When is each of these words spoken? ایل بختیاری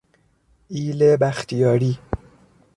ایل 0.69 1.17
بختیاری 1.21 1.99